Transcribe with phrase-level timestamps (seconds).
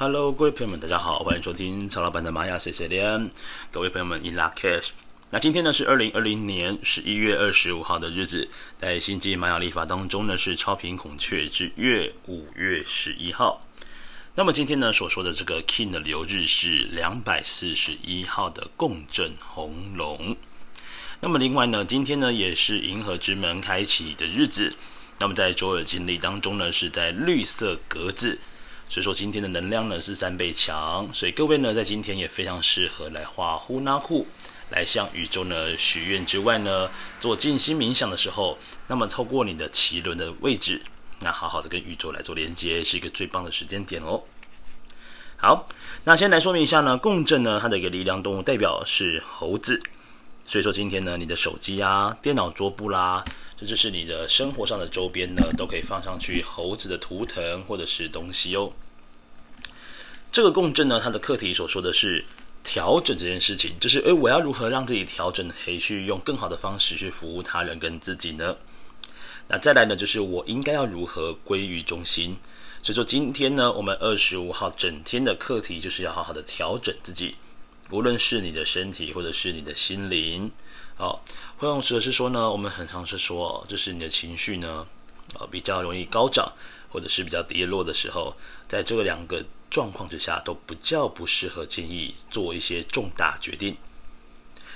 [0.00, 3.28] Hello，各位朋友们，大家好，欢迎收听曹老板的玛雅谢谢连。
[3.72, 4.90] 各位朋友们，In Luck Cash。
[5.30, 8.48] 那今天呢是二零二零年十一月二十五号的日子，
[8.78, 13.66] 在星际玛雅历法当中呢是超频孔雀之月五月十一号。
[14.36, 20.36] 那么今天呢所说的这个 King 的流日是两百四十一号的共振红龙。
[21.18, 24.72] 那么另外呢，今天呢也是银河之门开启的日子。
[25.18, 28.38] 那么在周二经历当中呢，是在绿色格子。
[28.90, 34.26] 所以说今天的能量呢是三倍强，所以各位呢在今天也非常适合来画呼纳库，
[34.70, 36.90] 来向宇宙呢许愿之外呢，
[37.20, 40.82] 做静心冥想的时候，那么透过你的脐轮的位置，
[41.20, 44.22] 那好好的跟宇宙来做连接，是一个最棒的时间点哦。
[45.36, 45.68] 好，
[46.04, 49.82] 那先来说明一下呢，共振呢它的一个力量动物代表是猴子，
[50.46, 53.22] 所以说今天呢你的手机啊、电脑桌布啦。
[53.60, 58.72] 这就是你的生活上的周边呢，都可以放上去猴子的图腾或者是东西哦。
[60.30, 62.24] 这个共振呢，它的课题所说的是
[62.62, 68.56] 调整这件事情，就是诶，我要如何让自己调整，可以去用更好的方式去服务他人跟自己呢？
[69.48, 72.36] 那再来呢，就是我应该要如何归于中心？
[72.82, 77.36] 所以说今天呢，我们二十五号整天的课题就是要好好的调整自己，
[77.90, 80.50] 无论是你的身体或者是你的心灵。
[80.98, 81.20] 哦，
[81.56, 84.86] 会用词是说呢，我们很常是说，就是你的情绪呢，
[85.34, 86.52] 呃，比较容易高涨，
[86.90, 88.34] 或者是比较跌落的时候，
[88.66, 93.76] 在这两个状况之下，都比较不适合建议做一些重大决定。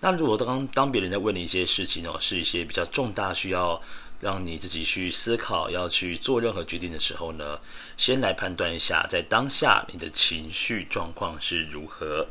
[0.00, 3.80] 那如果当当别人在问你一些事情哦，是一些比较重大需要
[4.20, 7.58] 让你自己去思考，要去做任何决定的时候呢，
[7.96, 12.26] 先来判断一下，在当下你的情绪状况是如何。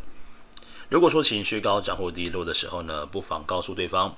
[0.90, 4.16] 如果说情绪高涨或低落的时候呢，不妨告诉对方，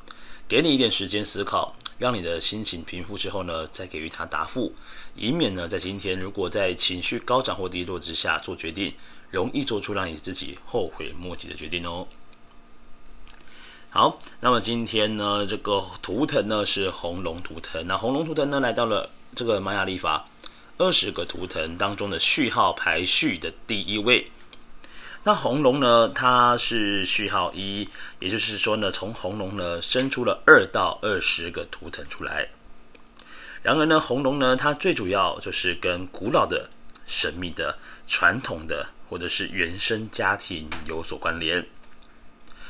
[0.49, 4.73] 给你一点时间思考，让你的心情平复之后呢，再给予他答复，
[5.15, 8.93] 以免呢在今天如果在情绪高涨或低落之下做决定，
[9.31, 12.07] 容易做出让你自己后悔莫及的决定哦。
[13.89, 20.27] 好，那么今天呢这个图腾呢是红龙图腾，那红龙图腾呢来到了这个玛雅历法
[20.77, 24.29] 二十个图腾当中的序号排序的第一位。
[25.27, 32.47] 那红龙呢，它是序号一，也就是说呢，从红龙呢生出了二到二十个图腾出来。
[33.63, 36.69] 然而呢，红龙呢，它最主要就是跟古老的、
[37.07, 37.75] 神秘的、
[38.05, 41.65] 传统的，或者是原生家庭有所关联。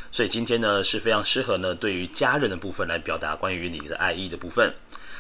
[0.10, 4.74] 所以今天呢是非常适合呢，对于家人的部分来表达关于你的爱意的部分。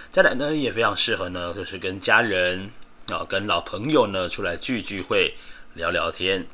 [0.09, 2.71] 再来呢，也非常适合呢，就是跟家人
[3.11, 5.33] 啊，跟老朋友呢出来聚聚会、
[5.73, 6.47] 聊聊天。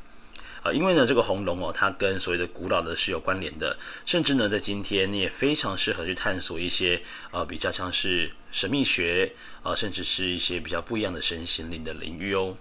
[0.64, 7.02] 啊，因为呢，这个红龙哦，它跟所谓的古老的是有关联的，甚至呢，在今天你也非常适合去探索一些
[7.32, 9.34] 呃比较像是神秘学
[9.64, 12.56] 啊、甚至是一些比较不一样的身心灵的领域哦。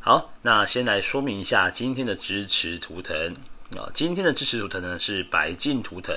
[0.00, 3.34] 好，那先来说明一下今天的支持图腾
[3.78, 6.14] 啊、今天的支持图腾呢是白镜图腾，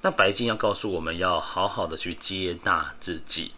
[0.00, 3.52] 那白镜要告诉我们要好好的去接纳自己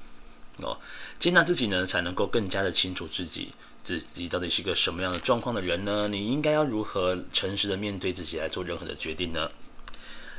[0.57, 0.79] 哦，
[1.21, 3.53] 接纳自己呢，才能够更加的清楚自己。
[3.85, 6.09] 自己到底是个什么样的状况的人呢？
[6.09, 9.51] 你应该要如何诚实的面对自己来做任何的决定呢？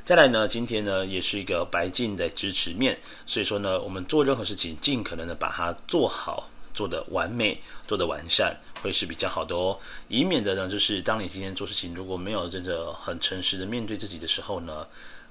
[0.04, 9.80] 再来呢，今天呢也是一个白净的支持面，所以说呢，我们做任何事情尽可能的把它做好，做得完美，做得完善，会是比较好的哦。
[10.08, 14.86] 以免的呢，就是当你今天做事情如果没有真的很诚实的面对自己的时候呢，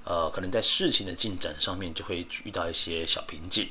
[0.05, 3.69] 呃，可能在事情的进展上面就会遇到一些小瓶颈。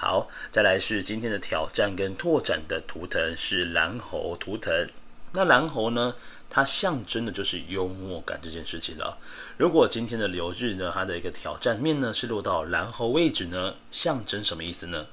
[0.00, 4.88] 好，再来是今天的挑战跟拓展的图腾是蓝猴图腾。
[5.32, 6.14] 那蓝猴呢，
[6.48, 9.18] 它象征的就是幽默感这件事情了。
[9.56, 15.08] 如果今天的流日呢，它的一个挑战面呢是落到蓝猴位置呢，象征什么意思呢？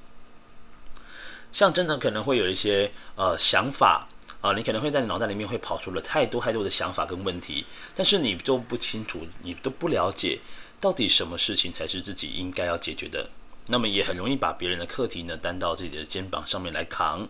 [1.50, 4.06] 象征呢可能会有一些呃想法
[4.40, 7.66] 啊、你可能会在脑袋里面会跑出了太多太多的想法跟问题，
[7.96, 10.38] 但是你都不清楚，你都不了解
[10.80, 13.28] 到底什么事情才是自己应该要解决的。
[13.68, 17.26] 那么也很容易把别人的课题呢担到自己的肩膀上面来扛，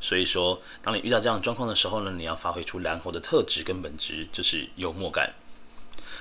[0.00, 5.34] 所以说，当你遇到这样状况的时候呢，你要发挥出蓝猴的特质跟本质，就是幽默感。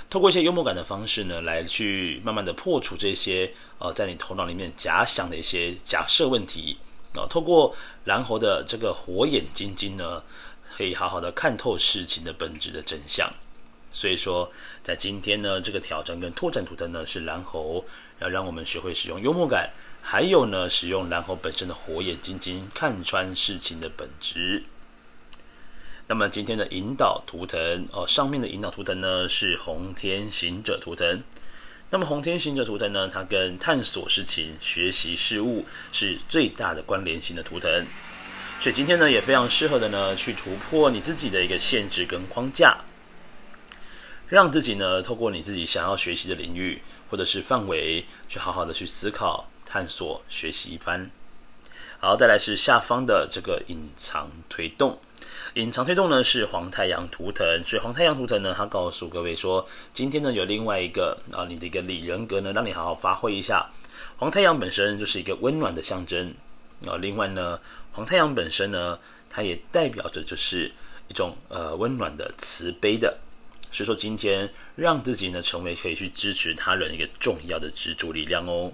[0.09, 6.77] 透过一些幽默感的方式呢，来去慢慢的破除这些呃在你头脑里面假想的一些假设问题
[7.15, 7.75] 啊、透过
[8.05, 10.21] 蓝猴的这个火眼金睛呢，
[10.75, 13.31] 可以好好的看透事情的本质的真相。
[13.91, 14.51] 所以说，
[14.83, 17.85] 在今天呢，这个挑战跟拓展图腾呢是蓝猴。
[18.19, 19.71] 要让我们学会使用幽默感，
[20.01, 24.63] 还有呢，使用蓝猴本身的火眼金睛看穿事情的本质。
[26.07, 31.23] 那么今天的引导图腾哦，上面的引导图腾呢是红天行者图腾。
[31.89, 37.85] 那么红天行者图腾呢，它跟探索事情、学习事物是最大的关联性的图腾。
[38.59, 42.77] 所以今天呢也非常适合的呢去突破你自己的一个限制跟框架，
[44.33, 51.11] 让自己呢透过你自己想要学习的领域或者是范围，去好好的去思考、探索、学习一番。
[51.99, 54.99] 好，再来是下方的这个隐藏推动。
[55.53, 63.69] 隐藏推动呢是黄太阳图腾，所以黄太阳图腾呢，它告诉各位说，今天呢有另外一个啊，你的一个里人格呢，让你好好发挥一下。
[64.17, 66.33] 黄太阳本身就是一个温暖的象征
[66.87, 67.59] 啊，另外呢，
[67.91, 68.97] 黄太阳本身呢，
[69.29, 70.71] 它也代表着就是
[71.07, 73.19] 一种呃温暖的、慈悲的，
[73.73, 78.71] 所以说今天让自己呢成为可以去支持他人一个重要的支柱力量哦。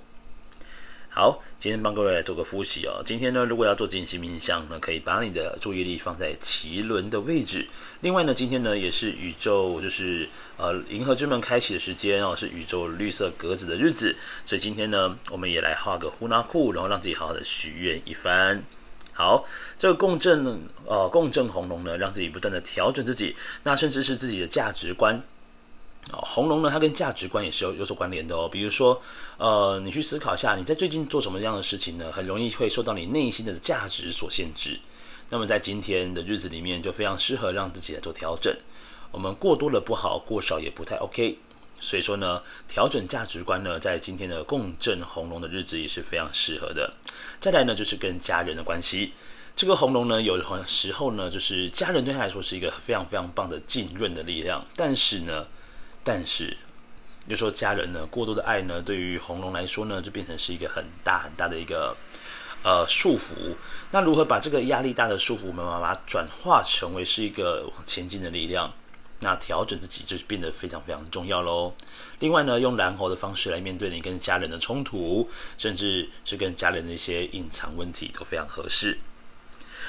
[1.11, 3.01] 好，今天帮各位来做个复习哦。
[3.03, 7.67] 今天呢，如果要做静心冥想呢，可以把你的注意力放在脐轮的位置。
[8.01, 14.15] 另外呢，今天呢也是宇宙就是呃银河之门开启的时间哦，是宇宙绿色格子的日子。
[14.45, 18.63] 所以今天呢，我们也来画个呼纳库，然后让自己好好的许愿一番。
[19.19, 19.43] 好，
[19.77, 25.21] 这个共振呃共振红龙呢，让自己不断的调整自己，那甚至是自己的价值观。
[26.13, 28.47] 哦，红龙呢，它跟价值观也是有有所关联的哦。
[28.49, 29.01] 比如说，
[29.35, 32.09] 呃，你去思考一下，你在最近做什么样的事情呢？
[32.13, 34.79] 很容易会受到你内心的价值所限制。
[35.29, 38.55] 那么在今天的日子里面，就非常适合让自己来做调整。
[39.11, 41.37] 我们过多了不好，过少也不太 OK。
[41.81, 46.93] 所以说呢，调整价值观呢，在今天的共振红龙的日子也是非常适合的。
[47.39, 49.13] 再来呢，就是跟家人的关系。
[49.55, 55.45] 这个红龙呢，有的时候呢，就是家人对他来说是一个非常非常棒的浸润的力量，但是呢。
[56.01, 56.57] 但是，
[57.27, 61.95] 就说家人呢，过多的爱呢，对于红龙来说呢，就变成是一个很大很大的一个
[62.63, 63.53] 呃束缚。
[63.91, 68.73] 那如何把这个压力大的束缚，我们把它转化成为是一个往前进的力量？
[69.21, 71.73] 那调整自己就变得非常非常重要喽。
[72.19, 78.97] 另外呢，用蓝猴的方式来面对你跟家人的冲突，甚至是跟家人的一些隐藏问题，都非常合适。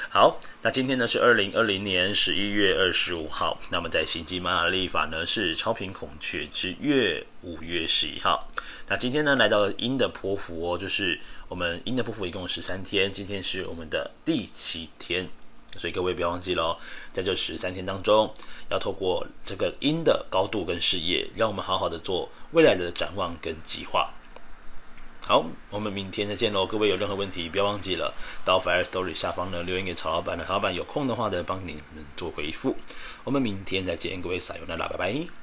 [0.09, 3.57] 好，那今天呢是二零二零年十一月二十五号。
[3.69, 8.49] 那么在星际玛雅历法呢是超频孔雀之月五月十一号。
[8.89, 11.17] 那今天呢来到了阴的波符哦，就是
[11.47, 15.29] 我们阴的波符一共十三天，今天是我们的第七天，
[15.77, 16.77] 所以各位不要忘记喽，
[17.11, 18.33] 在这十三天当中，
[18.69, 24.11] 要透过这个阴的高度跟视野，让我们好好的做未来的展望跟计划。
[25.23, 26.65] 好，我们明天再见喽！
[26.65, 28.13] 各位有任何问题，不要忘记了
[28.43, 32.75] 到 Fire Story 下方呢留言给曹老板，曹老板有空的话呢帮你们做回复。
[33.23, 35.40] 我们明天再见，各位撒由那拉，拜拜。